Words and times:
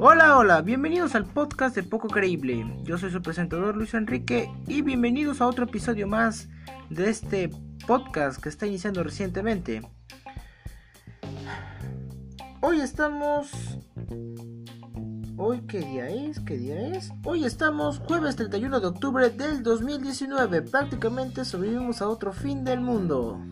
Hola, 0.00 0.38
hola, 0.38 0.62
bienvenidos 0.62 1.16
al 1.16 1.24
podcast 1.24 1.74
de 1.74 1.82
Poco 1.82 2.06
Creíble. 2.06 2.64
Yo 2.84 2.98
soy 2.98 3.10
su 3.10 3.20
presentador 3.20 3.76
Luis 3.76 3.94
Enrique 3.94 4.48
y 4.68 4.82
bienvenidos 4.82 5.40
a 5.40 5.48
otro 5.48 5.64
episodio 5.64 6.06
más 6.06 6.48
de 6.88 7.10
este 7.10 7.50
podcast 7.84 8.40
que 8.40 8.48
está 8.48 8.68
iniciando 8.68 9.02
recientemente. 9.02 9.82
Hoy 12.60 12.80
estamos... 12.80 13.50
¿Hoy 15.36 15.62
qué 15.66 15.80
día 15.80 16.08
es? 16.08 16.38
¿Qué 16.38 16.56
día 16.58 16.78
es? 16.96 17.10
Hoy 17.24 17.44
estamos 17.44 17.98
jueves 17.98 18.36
31 18.36 18.78
de 18.78 18.86
octubre 18.86 19.30
del 19.30 19.64
2019. 19.64 20.62
Prácticamente 20.62 21.44
sobrevivimos 21.44 22.02
a 22.02 22.08
otro 22.08 22.32
fin 22.32 22.62
del 22.62 22.80
mundo. 22.80 23.44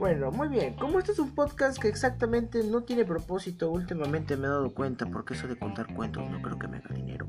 Bueno, 0.00 0.30
muy 0.30 0.48
bien. 0.48 0.72
Como 0.76 0.98
este 0.98 1.12
es 1.12 1.18
un 1.18 1.34
podcast 1.34 1.76
que 1.76 1.86
exactamente 1.86 2.64
no 2.64 2.84
tiene 2.84 3.04
propósito, 3.04 3.70
últimamente 3.70 4.34
me 4.34 4.46
he 4.46 4.48
dado 4.48 4.72
cuenta 4.72 5.04
porque 5.04 5.34
eso 5.34 5.46
de 5.46 5.58
contar 5.58 5.92
cuentos 5.94 6.22
no 6.30 6.40
creo 6.40 6.58
que 6.58 6.68
me 6.68 6.78
haga 6.78 6.94
dinero. 6.94 7.28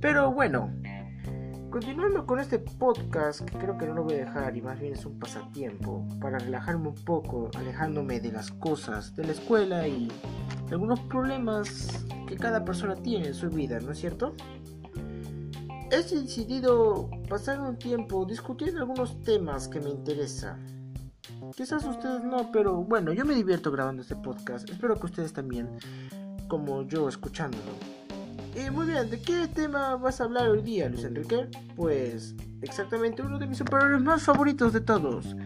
Pero 0.00 0.30
bueno, 0.30 0.72
continuando 1.68 2.24
con 2.24 2.38
este 2.38 2.60
podcast 2.60 3.40
que 3.40 3.58
creo 3.58 3.76
que 3.76 3.86
no 3.86 3.94
lo 3.94 4.04
voy 4.04 4.14
a 4.14 4.18
dejar 4.18 4.56
y 4.56 4.62
más 4.62 4.78
bien 4.78 4.92
es 4.92 5.04
un 5.04 5.18
pasatiempo 5.18 6.06
para 6.20 6.38
relajarme 6.38 6.90
un 6.90 6.94
poco, 6.94 7.50
alejándome 7.56 8.20
de 8.20 8.30
las 8.30 8.52
cosas 8.52 9.16
de 9.16 9.24
la 9.24 9.32
escuela 9.32 9.88
y 9.88 10.06
algunos 10.70 11.00
problemas 11.00 12.06
que 12.28 12.36
cada 12.36 12.64
persona 12.64 12.94
tiene 12.94 13.26
en 13.26 13.34
su 13.34 13.50
vida, 13.50 13.80
¿no 13.80 13.90
es 13.90 13.98
cierto? 13.98 14.32
He 15.90 15.96
decidido 15.96 17.10
pasar 17.28 17.60
un 17.60 17.76
tiempo 17.76 18.24
discutiendo 18.24 18.78
algunos 18.78 19.20
temas 19.22 19.66
que 19.66 19.80
me 19.80 19.90
interesan 19.90 20.75
Quizás 21.56 21.84
ustedes 21.84 22.24
no, 22.24 22.50
pero 22.52 22.74
bueno, 22.82 23.12
yo 23.12 23.24
me 23.24 23.34
divierto 23.34 23.70
grabando 23.70 24.02
este 24.02 24.16
podcast. 24.16 24.68
Espero 24.68 24.98
que 24.98 25.06
ustedes 25.06 25.32
también, 25.32 25.68
como 26.48 26.82
yo, 26.82 27.08
escuchándolo. 27.08 27.72
Y 28.54 28.70
muy 28.70 28.86
bien, 28.86 29.10
¿de 29.10 29.20
qué 29.20 29.48
tema 29.48 29.96
vas 29.96 30.20
a 30.20 30.24
hablar 30.24 30.48
hoy 30.48 30.62
día, 30.62 30.88
Luis 30.88 31.04
Enrique? 31.04 31.48
Pues 31.74 32.34
exactamente 32.62 33.22
uno 33.22 33.38
de 33.38 33.46
mis 33.46 33.58
superhéroes 33.58 34.02
más 34.02 34.22
favoritos 34.22 34.72
de 34.72 34.80
todos. 34.80 35.36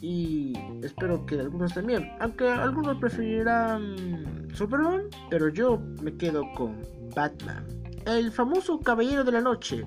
Y 0.00 0.52
espero 0.82 1.24
que 1.26 1.40
algunos 1.40 1.74
también. 1.74 2.10
Aunque 2.20 2.48
algunos 2.48 2.98
preferirán 2.98 4.48
Superman, 4.52 5.02
pero 5.30 5.48
yo 5.48 5.80
me 6.02 6.16
quedo 6.16 6.42
con 6.54 6.76
Batman. 7.14 7.64
El 8.04 8.30
famoso 8.32 8.80
Caballero 8.80 9.24
de 9.24 9.32
la 9.32 9.40
Noche. 9.40 9.86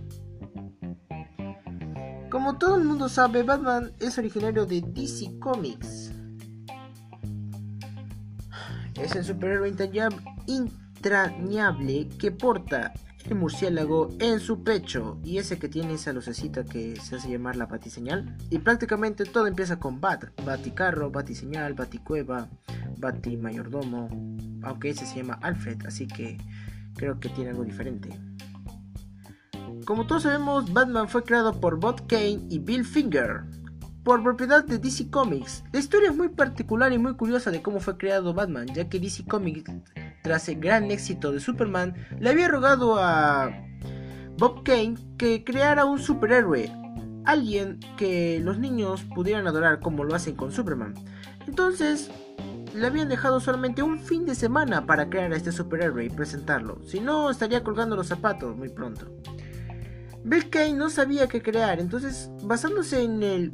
Como 2.30 2.58
todo 2.59 2.77
el 2.77 2.83
mundo 2.83 3.09
sabe, 3.09 3.41
Batman 3.41 3.91
es 3.99 4.17
originario 4.19 4.67
de 4.67 4.81
DC 4.81 5.39
Comics. 5.39 6.11
Es 8.94 9.16
el 9.16 9.25
superhéroe 9.25 9.73
entrañable 10.47 12.08
que 12.19 12.31
porta 12.31 12.94
el 13.25 13.36
murciélago 13.36 14.09
en 14.19 14.39
su 14.39 14.63
pecho 14.63 15.19
y 15.23 15.39
ese 15.39 15.58
que 15.58 15.69
tiene 15.69 15.94
esa 15.95 16.13
lucecita 16.13 16.63
que 16.63 16.97
se 16.97 17.16
hace 17.16 17.31
llamar 17.31 17.55
la 17.55 17.66
batiseñal. 17.66 18.38
Y 18.52 18.59
prácticamente 18.59 19.25
todo 19.25 19.47
empieza 19.47 19.80
con 19.80 19.99
Bat, 19.99 20.25
Baticarro, 20.45 21.09
Batiseñal, 21.09 21.73
Baticueva, 21.73 22.47
Batimayordomo, 22.97 24.08
aunque 24.61 24.91
ese 24.91 25.08
se 25.08 25.17
llama 25.17 25.39
Alfred, 25.41 25.83
así 25.88 26.05
que 26.05 26.38
creo 26.95 27.19
que 27.19 27.30
tiene 27.30 27.49
algo 27.49 27.64
diferente. 27.64 28.28
Como 29.89 30.05
todos 30.05 30.21
sabemos, 30.21 30.71
Batman 30.71 31.09
fue 31.09 31.23
creado 31.23 31.59
por 31.59 31.79
Bob 31.79 32.05
Kane 32.05 32.45
y 32.47 32.59
Bill 32.59 32.85
Finger, 32.85 33.41
por 34.03 34.21
propiedad 34.21 34.63
de 34.63 34.77
DC 34.77 35.09
Comics. 35.09 35.63
La 35.73 35.79
historia 35.79 36.11
es 36.11 36.15
muy 36.15 36.29
particular 36.29 36.93
y 36.93 36.99
muy 36.99 37.15
curiosa 37.15 37.49
de 37.49 37.63
cómo 37.63 37.79
fue 37.79 37.97
creado 37.97 38.35
Batman, 38.35 38.67
ya 38.67 38.87
que 38.87 38.99
DC 38.99 39.25
Comics, 39.25 39.64
tras 40.21 40.47
el 40.47 40.59
gran 40.59 40.91
éxito 40.91 41.31
de 41.31 41.39
Superman, 41.39 41.95
le 42.19 42.30
había 42.30 42.47
rogado 42.49 42.97
a 42.99 43.49
Bob 44.37 44.61
Kane 44.61 44.93
que 45.17 45.43
creara 45.43 45.86
un 45.86 45.97
superhéroe, 45.97 46.71
alguien 47.25 47.80
que 47.97 48.39
los 48.43 48.59
niños 48.59 49.03
pudieran 49.15 49.47
adorar 49.47 49.80
como 49.80 50.03
lo 50.03 50.14
hacen 50.14 50.35
con 50.35 50.52
Superman. 50.52 50.93
Entonces, 51.47 52.11
le 52.75 52.85
habían 52.85 53.09
dejado 53.09 53.39
solamente 53.39 53.81
un 53.81 53.97
fin 53.97 54.27
de 54.27 54.35
semana 54.35 54.85
para 54.85 55.09
crear 55.09 55.33
a 55.33 55.35
este 55.35 55.52
superhéroe 55.52 56.05
y 56.05 56.09
presentarlo, 56.11 56.80
si 56.85 56.99
no 56.99 57.31
estaría 57.31 57.64
colgando 57.64 57.95
los 57.95 58.05
zapatos 58.05 58.55
muy 58.55 58.69
pronto. 58.69 59.08
Bill 60.23 60.49
Kane 60.49 60.73
no 60.73 60.89
sabía 60.89 61.27
qué 61.27 61.41
crear, 61.41 61.80
entonces 61.80 62.30
basándose 62.43 63.02
en 63.02 63.23
el 63.23 63.52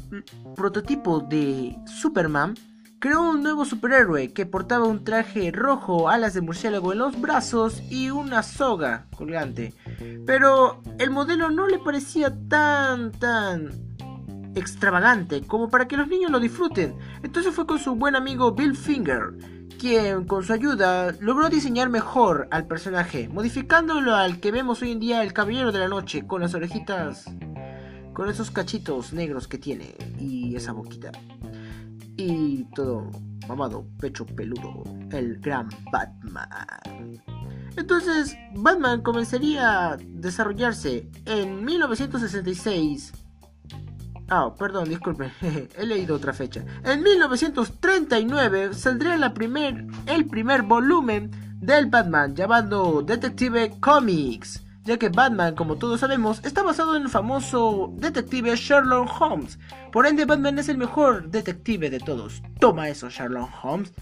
prototipo 0.56 1.20
de 1.20 1.78
Superman, 1.86 2.56
creó 3.00 3.22
un 3.30 3.44
nuevo 3.44 3.66
superhéroe 3.66 4.34
que 4.34 4.46
portaba 4.46 4.86
un 4.88 5.04
traje 5.04 5.52
rojo, 5.52 6.10
alas 6.10 6.34
de 6.34 6.42
murciélago 6.42 6.92
en 6.92 7.00
los 7.00 7.20
brazos 7.20 7.84
y 7.90 8.10
una 8.10 8.42
soga 8.42 9.06
colgante. 9.16 9.74
Pero 10.26 10.82
el 10.98 11.12
modelo 11.12 11.52
no 11.52 11.68
le 11.68 11.78
parecía 11.80 12.34
tan 12.50 13.12
tan 13.12 13.70
extravagante 14.56 15.42
como 15.46 15.70
para 15.70 15.88
que 15.88 15.98
los 15.98 16.08
niños 16.08 16.32
lo 16.32 16.40
disfruten. 16.40 16.96
Entonces 17.22 17.54
fue 17.54 17.68
con 17.68 17.78
su 17.78 17.96
buen 17.96 18.16
amigo 18.16 18.54
Bill 18.54 18.76
Finger, 18.76 19.34
quien 19.80 20.26
con 20.26 20.44
su 20.44 20.54
ayuda 20.54 21.14
logró 21.20 21.50
diseñar 21.50 21.90
mejor 21.90 22.48
al 22.52 22.68
personaje, 22.68 23.28
modificándolo 23.30 24.16
al 24.16 24.40
que 24.40 24.52
vemos 24.52 24.82
hoy 24.82 24.92
en 24.92 25.00
día 25.00 25.24
el 25.24 25.34
Caballero 25.34 25.72
de 25.72 25.80
la 25.80 25.88
Noche, 25.88 26.26
con 26.26 26.42
las 26.42 26.54
orejitas, 26.54 27.26
con 28.14 28.30
esos 28.30 28.52
cachitos 28.52 29.14
negros 29.14 29.48
que 29.48 29.58
tiene 29.58 29.96
y 30.20 30.56
esa 30.56 30.72
boquita. 30.72 31.12
Y 32.18 32.64
todo 32.76 33.10
mamado, 33.48 33.88
pecho 34.00 34.26
peludo, 34.26 34.84
el 35.12 35.40
gran 35.40 35.70
Batman. 35.92 36.50
Entonces, 37.78 38.38
Batman 38.56 39.02
comenzaría 39.02 39.92
a 39.92 39.98
desarrollarse 39.98 41.10
en 41.26 41.66
1966 41.66 43.25
Ah, 44.30 44.54
perdón, 44.58 44.90
disculpe, 44.90 45.32
he 45.78 45.86
leído 45.86 46.16
otra 46.16 46.34
fecha. 46.34 46.64
En 46.84 47.04
1939 47.04 48.74
saldría 48.74 49.18
la 49.18 49.34
primer, 49.34 49.86
el 50.08 50.26
primer 50.26 50.64
volumen 50.64 51.32
del 51.60 51.88
Batman 51.88 52.36
llamado 52.36 53.02
Detective 53.02 53.74
Comics, 53.80 54.64
ya 54.84 54.98
que 54.98 55.10
Batman, 55.10 55.56
como 55.56 55.78
todos 55.78 56.00
sabemos, 56.00 56.44
está 56.44 56.64
basado 56.64 56.96
en 56.96 57.04
el 57.04 57.10
famoso 57.10 57.94
detective 57.98 58.56
Sherlock 58.56 59.10
Holmes. 59.20 59.60
Por 59.92 60.06
ende, 60.06 60.26
Batman 60.26 60.60
es 60.60 60.70
el 60.70 60.78
mejor 60.78 61.30
detective 61.30 61.90
de 61.90 62.00
todos. 62.00 62.42
Toma 62.60 62.90
eso, 62.90 63.10
Sherlock 63.10 63.50
Holmes. 63.64 63.94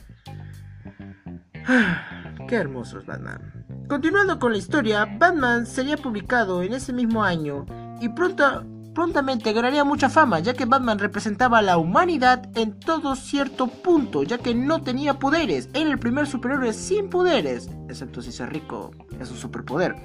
Qué 2.47 2.55
hermoso 2.55 2.99
es 2.99 3.05
Batman. 3.05 3.65
Continuando 3.87 4.39
con 4.39 4.51
la 4.51 4.57
historia, 4.57 5.05
Batman 5.05 5.65
sería 5.65 5.97
publicado 5.97 6.63
en 6.63 6.73
ese 6.73 6.93
mismo 6.93 7.23
año 7.23 7.65
y 8.01 8.09
pronto 8.09 8.65
prontamente 8.93 9.53
ganaría 9.53 9.83
mucha 9.83 10.09
fama, 10.09 10.39
ya 10.39 10.53
que 10.53 10.65
Batman 10.65 10.99
representaba 10.99 11.59
a 11.59 11.61
la 11.61 11.77
humanidad 11.77 12.49
en 12.55 12.79
todo 12.79 13.15
cierto 13.15 13.67
punto, 13.67 14.23
ya 14.23 14.37
que 14.37 14.53
no 14.55 14.81
tenía 14.81 15.19
poderes, 15.19 15.69
era 15.73 15.89
el 15.89 15.99
primer 15.99 16.27
superhéroe 16.27 16.73
sin 16.73 17.09
poderes, 17.09 17.69
excepto 17.89 18.21
si 18.21 18.29
es 18.29 18.49
rico, 18.49 18.91
es 19.19 19.31
un 19.31 19.37
superpoder. 19.37 19.95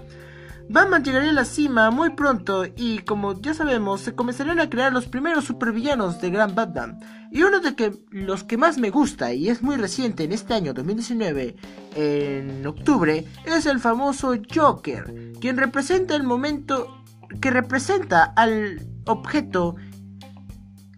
Batman 0.71 1.03
llegaría 1.03 1.31
a 1.31 1.35
la 1.35 1.47
cima 1.47 1.91
muy 1.91 2.11
pronto 2.11 2.67
y 2.77 2.99
como 2.99 3.41
ya 3.41 3.55
sabemos 3.55 4.03
se 4.03 4.15
comenzarían 4.15 4.61
a 4.61 4.69
crear 4.69 4.93
los 4.93 5.07
primeros 5.07 5.47
supervillanos 5.47 6.21
de 6.21 6.29
Gran 6.31 6.55
Batman. 6.55 7.01
Y 7.33 7.43
uno 7.43 7.61
de 7.61 7.93
los 8.11 8.45
que 8.45 8.59
más 8.59 8.77
me 8.77 8.91
gusta 8.91 9.33
y 9.33 9.49
es 9.49 9.63
muy 9.63 9.77
reciente 9.77 10.25
en 10.25 10.33
este 10.33 10.53
año 10.53 10.75
2019, 10.75 11.57
en 11.95 12.67
octubre, 12.67 13.25
es 13.47 13.65
el 13.65 13.81
famoso 13.81 14.35
Joker, 14.55 15.33
quien 15.41 15.57
representa 15.57 16.15
el 16.15 16.25
momento 16.25 16.98
que 17.41 17.51
representa 17.51 18.25
al 18.37 18.87
objeto 19.07 19.77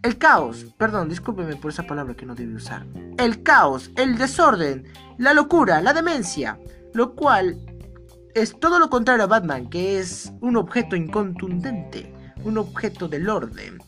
el 0.03 0.17
caos, 0.17 0.67
perdón, 0.79 1.11
discúlpeme 1.11 1.57
por 1.57 1.71
esa 1.71 1.83
palabra 1.83 2.15
que 2.15 2.25
no 2.25 2.35
debe 2.35 2.55
usar. 2.55 2.87
El 3.19 3.43
caos, 3.43 3.91
el 3.97 4.17
desorden, 4.17 4.85
la 5.19 5.35
locura, 5.35 5.83
la 5.83 5.93
demencia, 5.93 6.59
lo 6.95 7.15
cual 7.15 7.59
es 8.35 8.59
todo 8.59 8.79
lo 8.79 8.89
contrario 8.89 9.25
a 9.25 9.27
Batman, 9.27 9.69
que 9.69 9.99
es 9.99 10.33
un 10.41 10.57
objeto 10.57 10.97
incontundente, 10.97 12.15
un 12.45 12.57
objeto 12.57 13.09
del 13.09 13.29
orden, 13.29 13.79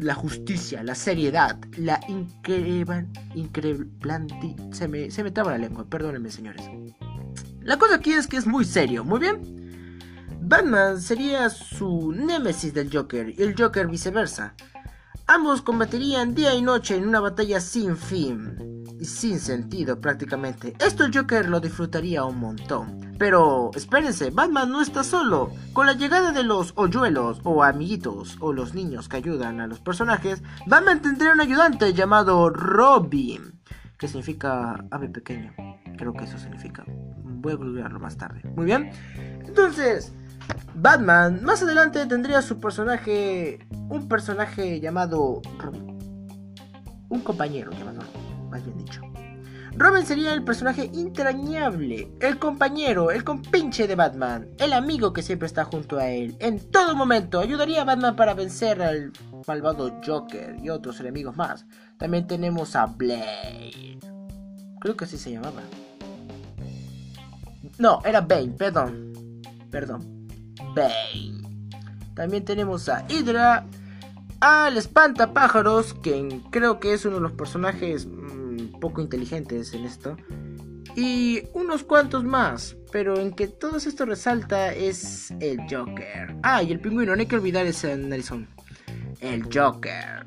la 0.00 0.14
justicia, 0.14 0.82
la 0.82 0.94
seriedad, 0.94 1.58
la 1.78 1.98
increíble, 2.08 3.06
se 4.72 4.88
me, 4.88 5.10
se 5.10 5.24
me 5.24 5.30
traba 5.30 5.52
la 5.52 5.58
lengua, 5.58 5.86
perdónenme 5.86 6.30
señores. 6.30 6.68
La 7.60 7.78
cosa 7.78 7.96
aquí 7.96 8.12
es 8.12 8.26
que 8.26 8.36
es 8.36 8.46
muy 8.46 8.66
serio, 8.66 9.04
muy 9.04 9.20
bien. 9.20 9.63
Batman 10.46 11.00
sería 11.00 11.48
su 11.48 12.12
némesis 12.12 12.74
del 12.74 12.94
Joker 12.94 13.30
y 13.30 13.42
el 13.42 13.54
Joker 13.58 13.88
viceversa. 13.88 14.54
Ambos 15.26 15.62
combatirían 15.62 16.34
día 16.34 16.54
y 16.54 16.60
noche 16.60 16.96
en 16.96 17.08
una 17.08 17.20
batalla 17.20 17.60
sin 17.60 17.96
fin 17.96 18.84
y 19.00 19.06
sin 19.06 19.40
sentido 19.40 19.98
prácticamente. 20.02 20.76
Esto 20.78 21.06
el 21.06 21.16
Joker 21.16 21.48
lo 21.48 21.60
disfrutaría 21.60 22.24
un 22.24 22.40
montón. 22.40 23.14
Pero 23.18 23.70
espérense, 23.74 24.30
Batman 24.30 24.70
no 24.70 24.82
está 24.82 25.02
solo. 25.02 25.50
Con 25.72 25.86
la 25.86 25.94
llegada 25.94 26.30
de 26.30 26.44
los 26.44 26.74
hoyuelos 26.76 27.40
o 27.44 27.62
amiguitos 27.62 28.36
o 28.40 28.52
los 28.52 28.74
niños 28.74 29.08
que 29.08 29.16
ayudan 29.16 29.60
a 29.60 29.66
los 29.66 29.80
personajes, 29.80 30.42
Batman 30.66 31.00
tendría 31.00 31.32
un 31.32 31.40
ayudante 31.40 31.94
llamado 31.94 32.50
Robin, 32.50 33.62
que 33.98 34.08
significa 34.08 34.84
ave 34.90 35.08
pequeño. 35.08 35.54
Creo 35.96 36.12
que 36.12 36.24
eso 36.24 36.36
significa. 36.36 36.84
Voy 37.40 37.52
a 37.52 37.56
googlearlo 37.56 38.00
más 38.00 38.16
tarde. 38.16 38.42
Muy 38.56 38.66
bien. 38.66 38.90
Entonces, 39.46 40.12
Batman 40.74 41.42
más 41.42 41.62
adelante 41.62 42.04
tendría 42.06 42.42
su 42.42 42.60
personaje, 42.60 43.66
un 43.88 44.08
personaje 44.08 44.80
llamado 44.80 45.42
Robin. 45.58 45.98
Un 47.08 47.20
compañero 47.20 47.70
llamado 47.72 48.00
más 48.50 48.64
bien 48.64 48.78
dicho. 48.78 49.00
Robin 49.76 50.06
sería 50.06 50.32
el 50.32 50.44
personaje 50.44 50.88
entrañable, 50.94 52.08
el 52.20 52.38
compañero, 52.38 53.10
el 53.10 53.24
compinche 53.24 53.88
de 53.88 53.96
Batman, 53.96 54.48
el 54.58 54.72
amigo 54.72 55.12
que 55.12 55.22
siempre 55.22 55.46
está 55.46 55.64
junto 55.64 55.98
a 55.98 56.08
él. 56.08 56.36
En 56.38 56.60
todo 56.70 56.94
momento 56.94 57.40
ayudaría 57.40 57.82
a 57.82 57.84
Batman 57.84 58.14
para 58.14 58.34
vencer 58.34 58.80
al 58.80 59.12
malvado 59.48 60.00
Joker 60.06 60.56
y 60.62 60.70
otros 60.70 61.00
enemigos 61.00 61.36
más. 61.36 61.66
También 61.98 62.28
tenemos 62.28 62.76
a 62.76 62.86
Blade. 62.86 63.98
Creo 64.80 64.96
que 64.96 65.06
así 65.06 65.18
se 65.18 65.32
llamaba. 65.32 65.62
No, 67.78 68.00
era 68.04 68.20
Bane, 68.20 68.54
perdón. 68.56 69.12
Perdón. 69.70 70.28
Bane. 70.74 71.42
También 72.14 72.44
tenemos 72.44 72.88
a 72.88 73.04
Hydra, 73.08 73.66
al 74.40 74.76
espantapájaros, 74.76 75.94
que 75.94 76.40
creo 76.50 76.78
que 76.78 76.92
es 76.92 77.04
uno 77.04 77.16
de 77.16 77.22
los 77.22 77.32
personajes 77.32 78.06
poco 78.80 79.00
inteligentes 79.00 79.72
en 79.74 79.84
esto. 79.84 80.16
Y 80.96 81.42
unos 81.54 81.82
cuantos 81.82 82.22
más, 82.22 82.76
pero 82.92 83.18
en 83.18 83.32
que 83.32 83.48
todo 83.48 83.78
esto 83.78 84.04
resalta 84.04 84.72
es 84.72 85.32
el 85.40 85.58
Joker. 85.68 86.36
Ah, 86.42 86.62
y 86.62 86.70
el 86.70 86.80
pingüino, 86.80 87.16
no 87.16 87.20
hay 87.20 87.26
que 87.26 87.36
olvidar 87.36 87.66
ese 87.66 87.96
Nelson. 87.96 88.46
El 89.20 89.42
Joker. 89.52 90.26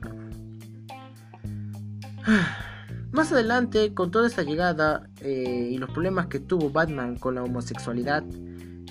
Más 3.17 3.31
adelante, 3.31 3.95
con 3.95 4.11
toda 4.11 4.27
esta 4.27 4.43
llegada 4.43 5.09
eh, 5.21 5.69
y 5.71 5.79
los 5.79 5.89
problemas 5.89 6.27
que 6.27 6.39
tuvo 6.39 6.69
Batman 6.69 7.17
con 7.17 7.33
la 7.33 7.41
homosexualidad 7.41 8.23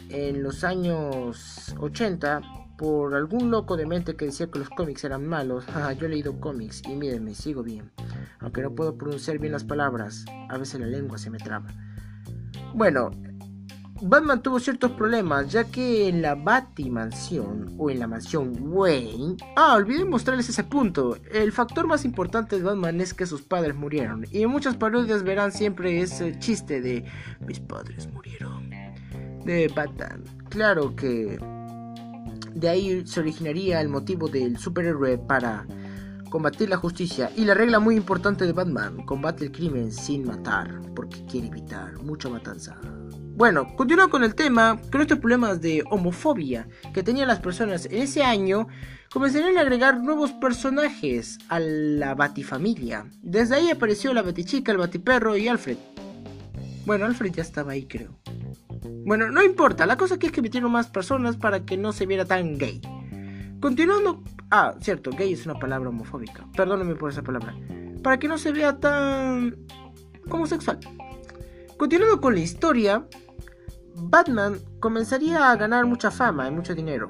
en 0.09 0.43
los 0.43 0.65
años 0.65 1.73
80, 1.79 2.41
por 2.77 3.15
algún 3.15 3.53
loco 3.53 3.77
de 3.77 3.87
mente 3.87 4.17
que 4.17 4.25
decía 4.25 4.49
que 4.49 4.59
los 4.59 4.69
cómics 4.69 5.05
eran 5.05 5.29
malos. 5.29 5.65
yo 6.01 6.07
he 6.07 6.09
leído 6.09 6.41
cómics 6.41 6.83
y 6.89 6.97
mírenme, 6.97 7.37
sigo 7.37 7.63
bien. 7.63 7.93
Aunque 8.41 8.63
no 8.63 8.75
puedo 8.75 8.99
pronunciar 8.99 9.39
bien 9.39 9.53
las 9.53 9.63
palabras, 9.63 10.25
a 10.49 10.59
veces 10.59 10.81
la 10.81 10.89
lengua 10.89 11.19
se 11.19 11.31
me 11.31 11.39
traba. 11.39 11.69
Bueno, 12.75 13.13
Batman 14.03 14.43
tuvo 14.43 14.61
ciertos 14.61 14.93
problemas, 14.93 15.51
ya 15.51 15.65
que 15.65 16.09
en 16.09 16.21
la 16.21 16.35
Batimansión 16.35 17.75
o 17.79 17.91
en 17.91 17.99
la 17.99 18.07
mansión 18.07 18.53
Wayne. 18.61 19.37
Ah, 19.57 19.75
olvidé 19.75 20.05
mostrarles 20.05 20.49
ese 20.49 20.65
punto. 20.65 21.17
El 21.33 21.51
factor 21.51 21.87
más 21.87 22.05
importante 22.05 22.57
de 22.57 22.63
Batman 22.63 23.01
es 23.01 23.15
que 23.15 23.27
sus 23.27 23.43
padres 23.43 23.75
murieron. 23.75 24.27
Y 24.31 24.43
en 24.43 24.51
muchas 24.51 24.77
parodias 24.77 25.23
verán 25.23 25.51
siempre 25.51 26.01
ese 26.01 26.39
chiste 26.39 26.81
de 26.81 27.05
mis 27.47 27.61
padres 27.61 28.09
murieron. 28.13 28.71
De 29.45 29.73
Batman. 29.75 30.25
Claro 30.51 30.95
que 30.95 31.39
de 32.55 32.69
ahí 32.69 33.07
se 33.07 33.21
originaría 33.21 33.81
el 33.81 33.89
motivo 33.89 34.29
del 34.29 34.59
superhéroe 34.59 35.19
para 35.19 35.67
combatir 36.31 36.69
la 36.69 36.77
justicia 36.77 37.31
y 37.37 37.45
la 37.45 37.55
regla 37.55 37.79
muy 37.79 37.97
importante 37.97 38.45
de 38.45 38.53
Batman, 38.53 39.05
combate 39.07 39.45
el 39.45 39.53
crimen 39.53 39.93
sin 39.93 40.27
matar, 40.27 40.83
porque 40.95 41.25
quiere 41.25 41.47
evitar 41.47 42.03
mucha 42.03 42.29
matanza. 42.29 42.79
Bueno, 43.37 43.77
continuando 43.77 44.11
con 44.11 44.25
el 44.25 44.35
tema, 44.35 44.81
con 44.91 45.03
estos 45.03 45.19
problemas 45.19 45.61
de 45.61 45.85
homofobia 45.91 46.67
que 46.95 47.03
tenían 47.03 47.29
las 47.29 47.41
personas 47.41 47.85
en 47.85 48.01
ese 48.01 48.25
año, 48.25 48.67
comenzarían 49.13 49.59
a 49.59 49.61
agregar 49.61 50.01
nuevos 50.01 50.33
personajes 50.33 51.39
a 51.51 51.61
la 51.61 52.15
Batifamilia. 52.15 53.05
Desde 53.21 53.57
ahí 53.57 53.71
apareció 53.71 54.15
la 54.15 54.23
Batichica, 54.23 54.73
el 54.73 54.79
Batiperro 54.79 55.37
y 55.37 55.49
Alfred. 55.49 55.77
Bueno, 56.87 57.05
Alfred 57.05 57.31
ya 57.35 57.43
estaba 57.43 57.73
ahí, 57.73 57.85
creo. 57.85 58.19
Bueno, 59.05 59.31
no 59.31 59.43
importa, 59.43 59.85
la 59.85 59.99
cosa 59.99 60.19
que 60.19 60.29
es 60.29 60.33
que 60.33 60.41
metieron 60.41 60.73
más 60.73 60.87
personas 60.87 61.37
para 61.37 61.67
que 61.67 61.77
no 61.77 61.93
se 61.93 62.07
viera 62.07 62.25
tan 62.25 62.57
gay. 62.57 62.81
Continuando... 63.61 64.25
Ah, 64.51 64.77
cierto, 64.81 65.11
gay 65.11 65.35
es 65.35 65.45
una 65.45 65.59
palabra 65.59 65.91
homofóbica. 65.91 66.47
Perdónenme 66.57 66.95
por 66.95 67.11
esa 67.11 67.23
palabra. 67.23 67.55
Para 68.03 68.19
que 68.19 68.29
no 68.29 68.39
se 68.39 68.53
vea 68.53 68.79
tan... 68.79 69.57
homosexual. 70.31 70.79
Continuando 71.77 72.23
con 72.23 72.35
la 72.35 72.41
historia, 72.41 73.07
Batman 73.97 74.59
comenzaría 74.81 75.51
a 75.51 75.57
ganar 75.57 75.87
mucha 75.87 76.11
fama 76.11 76.49
y 76.49 76.51
mucho 76.51 76.75
dinero. 76.75 77.09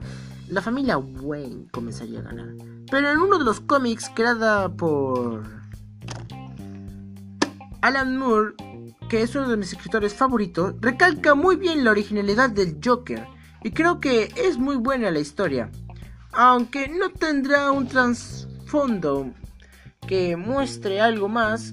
La 0.49 0.63
familia 0.63 0.99
Wayne 0.99 1.67
comenzaría 1.71 2.21
a 2.21 2.23
ganar. 2.23 2.49
Pero 2.91 3.11
en 3.11 3.19
uno 3.19 3.39
de 3.39 3.45
los 3.45 3.61
cómics 3.61 4.11
creada 4.15 4.69
por 4.69 5.43
Alan 7.83 8.17
Moore, 8.17 8.55
que 9.09 9.23
es 9.23 9.35
uno 9.35 9.49
de 9.49 9.57
mis 9.57 9.73
escritores 9.73 10.15
favoritos, 10.15 10.75
recalca 10.81 11.35
muy 11.35 11.57
bien 11.57 11.85
la 11.85 11.91
originalidad 11.91 12.51
del 12.51 12.79
Joker 12.85 13.27
y 13.63 13.73
creo 13.73 14.01
que 14.01 14.33
es 14.37 14.59
muy 14.59 14.77
buena 14.77 15.11
la 15.11 15.19
historia, 15.19 15.71
aunque 16.33 16.89
no 16.89 17.11
tendrá 17.11 17.71
un 17.71 17.89
trasfondo 17.89 19.33
que 20.07 20.37
muestre 20.37 21.01
algo 21.01 21.29
más, 21.29 21.73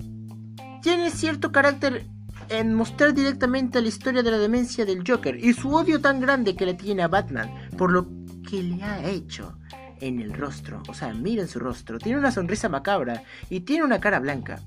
tiene 0.81 1.12
cierto 1.12 1.51
carácter 1.51 2.07
en 2.50 2.74
mostrar 2.74 3.13
directamente 3.13 3.81
la 3.81 3.88
historia 3.88 4.24
de 4.24 4.31
la 4.31 4.38
demencia 4.38 4.86
del 4.86 5.04
Joker 5.07 5.36
y 5.36 5.54
su 5.54 5.74
odio 5.74 6.01
tan 6.01 6.19
grande 6.19 6.56
que 6.56 6.66
le 6.66 6.74
tiene 6.74 7.04
a 7.04 7.07
Batman 7.07 7.50
por 7.78 7.92
lo 7.92 8.07
que 8.50 8.62
le 8.63 8.84
ha 8.84 9.04
hecho 9.10 9.57
en 10.00 10.19
el 10.19 10.34
rostro. 10.34 10.81
O 10.88 10.94
sea, 10.94 11.13
miren 11.13 11.48
su 11.48 11.60
rostro, 11.60 11.98
tiene 11.98 12.19
una 12.19 12.31
sonrisa 12.31 12.69
macabra 12.69 13.24
y 13.50 13.62
tiene 13.62 13.84
una 13.84 14.00
cara 14.00 14.19
blanca. 14.19 14.60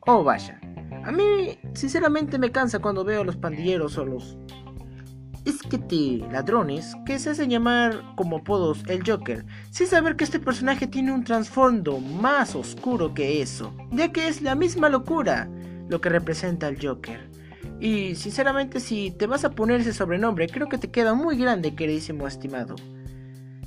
Oh, 0.00 0.22
vaya. 0.22 0.60
A 1.04 1.10
mí, 1.10 1.58
sinceramente, 1.74 2.38
me 2.38 2.52
cansa 2.52 2.78
cuando 2.78 3.04
veo 3.04 3.22
a 3.22 3.24
los 3.24 3.36
pandilleros 3.36 3.98
o 3.98 4.04
los 4.04 4.36
esquete 5.44 6.24
ladrones 6.30 6.94
que 7.04 7.18
se 7.18 7.30
hacen 7.30 7.50
llamar 7.50 8.00
como 8.16 8.38
apodos 8.38 8.84
el 8.88 9.02
Joker, 9.04 9.44
sin 9.70 9.86
saber 9.86 10.16
que 10.16 10.24
este 10.24 10.38
personaje 10.38 10.86
tiene 10.86 11.12
un 11.12 11.24
trasfondo 11.24 11.98
más 11.98 12.54
oscuro 12.54 13.14
que 13.14 13.42
eso, 13.42 13.74
ya 13.90 14.12
que 14.12 14.28
es 14.28 14.42
la 14.42 14.54
misma 14.54 14.88
locura 14.88 15.48
lo 15.92 16.00
que 16.00 16.08
representa 16.08 16.66
el 16.66 16.84
Joker. 16.84 17.30
Y 17.78 18.16
sinceramente, 18.16 18.80
si 18.80 19.10
te 19.10 19.26
vas 19.26 19.44
a 19.44 19.50
poner 19.50 19.80
ese 19.80 19.92
sobrenombre, 19.92 20.48
creo 20.48 20.68
que 20.68 20.78
te 20.78 20.90
queda 20.90 21.14
muy 21.14 21.36
grande, 21.36 21.74
queridísimo 21.74 22.26
estimado 22.26 22.74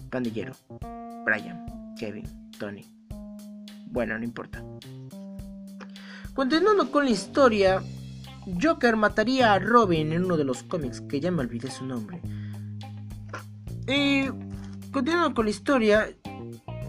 pandillero. 0.09 0.53
Brian, 1.25 1.65
Kevin, 1.97 2.25
Tony. 2.57 2.85
Bueno, 3.87 4.17
no 4.17 4.23
importa. 4.23 4.63
Continuando 6.33 6.91
con 6.91 7.05
la 7.05 7.11
historia, 7.11 7.83
Joker 8.61 8.95
mataría 8.95 9.53
a 9.53 9.59
Robin 9.59 10.13
en 10.13 10.25
uno 10.25 10.37
de 10.37 10.45
los 10.45 10.63
cómics, 10.63 11.01
que 11.01 11.19
ya 11.19 11.31
me 11.31 11.41
olvidé 11.41 11.69
su 11.69 11.85
nombre. 11.85 12.21
Y 13.87 14.25
continuando 14.91 15.33
con 15.33 15.45
la 15.45 15.51
historia... 15.51 16.09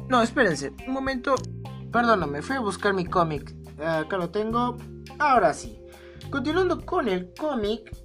No, 0.08 0.22
espérense, 0.22 0.72
un 0.86 0.92
momento. 0.92 1.34
Perdóname, 1.92 2.42
fui 2.42 2.54
a 2.54 2.60
buscar 2.60 2.94
mi 2.94 3.06
cómic. 3.06 3.54
Acá 3.84 4.16
lo 4.16 4.30
tengo. 4.30 4.76
Ahora 5.18 5.54
sí. 5.54 5.78
Continuando 6.30 6.84
con 6.84 7.08
el 7.08 7.32
cómic. 7.34 7.96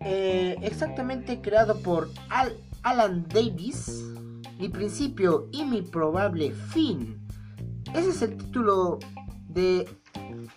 Eh, 0.00 0.56
exactamente 0.62 1.40
creado 1.40 1.80
por 1.80 2.10
Alan 2.82 3.26
Davis. 3.28 4.04
Mi 4.58 4.68
principio 4.68 5.48
y 5.52 5.64
mi 5.64 5.82
probable 5.82 6.52
fin. 6.52 7.26
Ese 7.94 8.10
es 8.10 8.22
el 8.22 8.36
título 8.36 8.98
de 9.48 9.88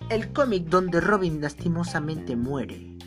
el 0.09 0.33
cómic 0.33 0.65
donde 0.65 0.99
Robin 0.99 1.41
lastimosamente 1.41 2.35
muere. 2.35 2.97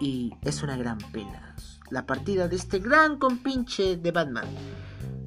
Y 0.00 0.34
es 0.42 0.62
una 0.62 0.76
gran 0.76 0.98
pena. 1.12 1.56
La 1.90 2.06
partida 2.06 2.48
de 2.48 2.56
este 2.56 2.78
gran 2.78 3.18
compinche 3.18 3.96
de 3.96 4.10
Batman. 4.10 4.46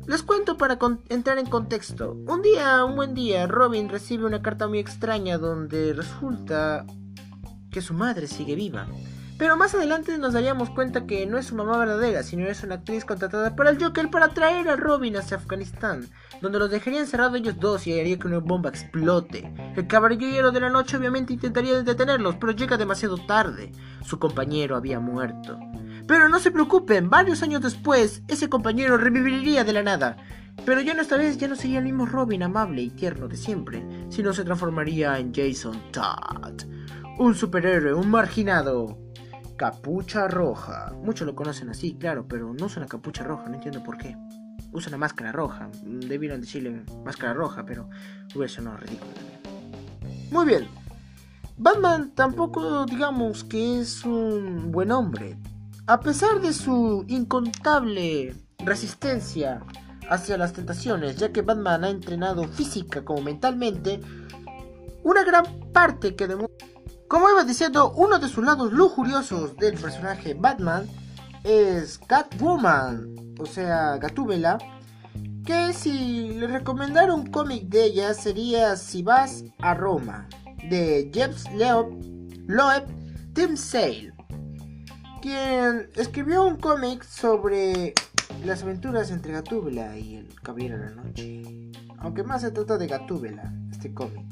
Les 0.08 0.22
cuento 0.22 0.56
para 0.56 0.78
entrar 1.10 1.40
en 1.40 1.48
contexto. 1.48 2.14
Un 2.28 2.44
día, 2.44 2.86
un 2.86 2.96
buen 2.96 3.16
día, 3.16 3.48
Robin 3.48 3.90
recibe 3.90 4.26
una 4.26 4.44
carta 4.44 4.68
muy 4.68 4.78
extraña 4.78 5.40
donde 5.40 5.94
resulta 5.94 6.86
que 7.72 7.82
su 7.82 7.96
madre 7.96 8.28
sigue 8.28 8.56
viva. 8.56 8.88
Pero 9.40 9.58
más 9.58 9.74
adelante 9.74 10.18
nos 10.20 10.34
daríamos 10.34 10.70
cuenta 10.70 11.08
que 11.08 11.26
no 11.26 11.38
es 11.38 11.48
su 11.48 11.56
mamá 11.56 11.78
verdadera, 11.78 12.22
sino 12.22 12.48
es 12.48 12.64
una 12.64 12.76
actriz 12.76 13.04
contratada 13.04 13.56
para 13.56 13.72
el 13.72 13.84
Joker 13.84 14.10
para 14.10 14.30
traer 14.30 14.70
a 14.70 14.78
Robin 14.78 15.18
hacia 15.18 15.38
Afganistán, 15.38 16.08
donde 16.40 16.60
los 16.60 16.70
dejaría 16.70 17.02
encerrados 17.02 17.38
ellos 17.38 17.60
dos 17.60 17.86
y 17.88 18.00
haría 18.00 18.18
que 18.18 18.28
una 18.28 18.38
bomba 18.38 18.70
explote. 18.70 19.52
El 19.76 19.88
caballero 19.88 20.52
de 20.52 20.62
la 20.62 20.70
noche 20.70 20.98
obviamente 20.98 21.34
intentaría 21.34 21.82
detenerlos, 21.82 22.36
pero 22.36 22.54
llega 22.54 22.78
demasiado 22.78 23.18
tarde. 23.18 23.72
Su 24.06 24.20
compañero 24.20 24.78
había 24.78 25.00
muerto. 25.00 25.60
Pero 26.08 26.30
no 26.30 26.40
se 26.40 26.52
preocupen, 26.52 27.10
varios 27.10 27.42
años 27.42 27.62
después, 27.62 28.22
ese 28.28 28.50
compañero 28.50 28.98
reviviría 28.98 29.64
de 29.64 29.74
la 29.74 29.84
nada. 29.84 30.18
Pero 30.66 30.82
ya 30.82 30.94
no 30.94 31.02
esta 31.02 31.18
vez 31.18 31.38
ya 31.38 31.48
no 31.48 31.56
sería 31.56 31.80
el 31.80 31.86
mismo 31.86 32.06
Robin 32.06 32.44
amable 32.44 32.82
y 32.82 32.90
tierno 32.90 33.28
de 33.28 33.38
siempre, 33.38 33.84
sino 34.10 34.34
se 34.34 34.44
transformaría 34.44 35.18
en 35.20 35.34
Jason 35.34 35.80
Todd. 35.92 36.64
Un 37.18 37.36
superhéroe, 37.36 37.94
un 37.94 38.10
marginado, 38.10 38.98
Capucha 39.58 40.28
roja. 40.28 40.92
Muchos 41.02 41.26
lo 41.26 41.34
conocen 41.34 41.70
así, 41.70 41.96
claro, 41.96 42.28
pero 42.28 42.54
no 42.54 42.66
usa 42.66 42.82
una 42.82 42.90
capucha 42.90 43.24
roja, 43.24 43.48
no 43.48 43.56
entiendo 43.56 43.82
por 43.84 43.98
qué. 43.98 44.18
Usa 44.74 44.90
una 44.90 44.98
máscara 44.98 45.32
roja. 45.32 45.70
Debieron 45.84 46.42
decirle 46.42 46.84
máscara 47.06 47.34
roja, 47.34 47.66
pero 47.66 47.90
hubiera 48.36 48.54
sonado 48.54 48.78
ridículo 48.78 49.12
también. 49.14 50.30
Muy 50.30 50.46
bien. 50.46 50.68
Batman 51.58 52.12
tampoco 52.14 52.86
digamos 52.86 53.46
que 53.46 53.80
es 53.80 54.04
un 54.04 54.74
buen 54.74 54.92
hombre. 54.92 55.38
A 55.88 56.00
pesar 56.00 56.42
de 56.42 56.52
su 56.52 57.06
incontable 57.08 58.36
resistencia 58.58 59.64
hacia 60.10 60.36
las 60.36 60.54
tentaciones, 60.54 61.18
ya 61.18 61.32
que 61.32 61.44
Batman 61.44 61.84
ha 61.84 61.90
entrenado 61.90 62.46
física 62.46 63.06
como 63.06 63.22
mentalmente, 63.22 64.02
una 65.04 65.24
gran 65.24 65.46
parte 65.72 66.16
que 66.16 66.28
demuestra... 66.28 66.68
Como 67.08 67.30
iba 67.30 67.44
diciendo, 67.44 67.92
uno 67.96 68.18
de 68.18 68.28
sus 68.28 68.44
lados 68.44 68.74
lujuriosos 68.74 69.56
del 69.58 69.78
personaje 69.78 70.34
Batman 70.34 70.88
es 71.44 72.00
Catwoman, 72.00 73.36
o 73.40 73.46
sea, 73.46 73.98
Gatúbela, 73.98 74.58
que 75.46 75.72
si 75.74 76.30
le 76.30 76.48
recomendara 76.48 77.14
un 77.14 77.28
cómic 77.28 77.70
de 77.70 77.86
ella 77.86 78.16
sería 78.16 78.76
Si 78.76 79.04
vas 79.04 79.44
a 79.60 79.76
Roma, 79.76 80.28
de 80.68 81.12
Jeff 81.14 81.46
Loeb 82.48 82.88
Tim 83.36 83.56
Sale, 83.56 84.15
quien 85.26 85.90
escribió 85.96 86.46
un 86.46 86.58
cómic 86.58 87.04
sobre 87.04 87.96
las 88.46 88.62
aventuras 88.62 89.10
entre 89.10 89.34
Gatúbela 89.34 89.98
y 89.98 90.18
el 90.18 90.40
Caballero 90.40 90.78
de 90.78 90.86
la 90.86 91.02
Noche, 91.02 91.72
aunque 91.98 92.22
más 92.22 92.44
se 92.44 92.52
trata 92.52 92.78
de 92.78 92.86
Gatúbela, 92.86 93.52
este 93.72 93.92
cómic. 93.92 94.24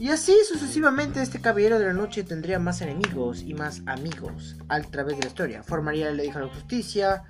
Y 0.00 0.08
así 0.08 0.34
sucesivamente 0.48 1.22
este 1.22 1.40
caballero 1.40 1.78
de 1.78 1.86
la 1.86 1.92
noche 1.92 2.24
tendría 2.24 2.58
más 2.58 2.80
enemigos 2.82 3.40
y 3.40 3.54
más 3.54 3.82
amigos 3.86 4.56
a 4.68 4.80
través 4.80 5.16
de 5.16 5.22
la 5.22 5.28
historia. 5.28 5.62
Formaría 5.62 6.10
la 6.10 6.24
hija 6.24 6.40
de 6.40 6.46
la 6.46 6.52
justicia, 6.52 7.22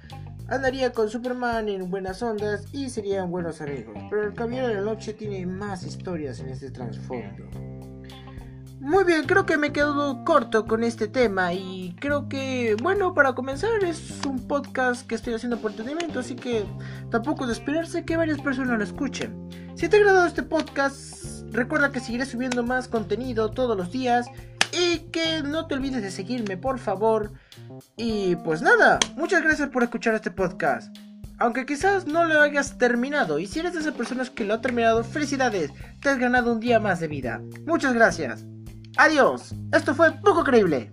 andaría 0.49 0.95
con 0.95 1.11
Superman 1.11 1.69
en 1.69 1.91
buenas 1.91 2.23
ondas 2.23 2.65
y 2.73 2.89
serían 2.89 3.31
buenos 3.31 3.61
amigos. 3.61 3.95
Pero 4.09 4.25
el 4.25 4.33
caballero 4.33 4.69
de 4.69 4.75
la 4.77 4.81
noche 4.81 5.13
tiene 5.13 5.45
más 5.45 5.83
historias 5.83 6.41
en 6.41 6.49
este 6.49 6.71
trasfondo. 6.71 7.74
Muy 8.85 9.05
bien, 9.05 9.25
creo 9.27 9.47
que 9.47 9.57
me 9.57 9.69
he 9.69 9.73
quedado 9.73 10.25
corto 10.25 10.67
con 10.67 10.85
este 10.85 11.09
tema 11.09 11.53
y 11.53 11.97
creo 11.99 12.29
que, 12.29 12.77
bueno, 12.83 13.15
para 13.15 13.35
comenzar 13.35 13.83
es 13.83 14.21
un 14.27 14.47
podcast 14.47 15.07
que 15.07 15.15
estoy 15.15 15.35
haciendo 15.35 15.59
por 15.59 15.71
entretenimiento, 15.71 16.21
así 16.21 16.37
que 16.37 16.65
tampoco 17.11 17.45
es 17.45 17.49
de 17.49 17.53
esperarse 17.55 18.05
que 18.05 18.17
varias 18.17 18.41
personas 18.41 18.79
lo 18.79 18.85
escuchen. 18.85 19.49
Si 19.75 19.89
te 19.89 19.97
ha 19.97 20.01
agradado 20.01 20.27
este 20.27 20.43
podcast, 20.43 21.25
Recuerda 21.55 21.93
que 21.93 22.01
seguiré 22.01 22.27
subiendo 22.27 22.65
más 22.65 22.89
contenido 22.89 23.53
todos 23.53 23.77
los 23.77 23.93
días 23.93 24.27
y 24.73 24.99
que 25.11 25.41
no 25.45 25.69
te 25.69 25.77
olvides 25.77 26.03
de 26.03 26.11
seguirme, 26.11 26.57
por 26.57 26.81
favor. 26.81 27.33
Y 27.97 28.35
pues 28.37 28.61
nada, 28.61 28.99
muchas 29.15 29.41
gracias 29.41 29.69
por 29.69 29.85
escuchar 29.85 30.17
este 30.17 30.33
podcast. 30.33 30.95
Aunque 31.39 31.65
quizás 31.65 32.09
no 32.09 32.25
lo 32.25 32.41
hayas 32.43 32.77
terminado, 32.77 33.39
y 33.39 33.47
si 33.47 33.61
eres 33.61 33.75
de 33.75 33.81
esas 33.81 33.95
personas 33.95 34.31
que 34.31 34.45
lo 34.45 34.55
ha 34.55 34.61
terminado, 34.61 35.05
felicidades, 35.05 35.71
te 36.01 36.09
has 36.09 36.19
ganado 36.19 36.53
un 36.53 36.59
día 36.59 36.81
más 36.81 36.99
de 36.99 37.07
vida. 37.07 37.41
Muchas 37.67 37.95
gracias. 37.95 38.45
Adiós. 38.97 39.53
Esto 39.73 39.95
fue 39.95 40.13
poco 40.13 40.45
creíble. 40.45 40.93